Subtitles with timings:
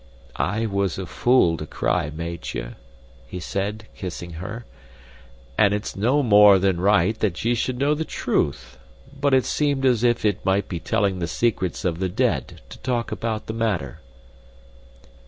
[0.35, 2.73] "I was a fool to cry, Meitje,"
[3.27, 4.65] he said, kissing her,
[5.59, 8.79] "and it's no more than right that ye should know the truth.
[9.13, 12.79] But it seemed as if it might be telling the secrets of the dead to
[12.79, 13.99] talk about the matter."